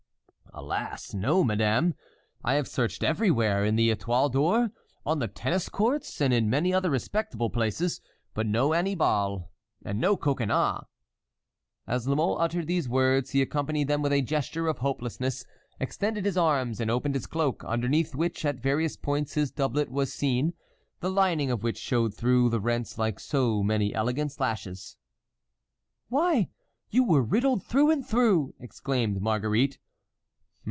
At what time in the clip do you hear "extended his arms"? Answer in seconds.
15.79-16.81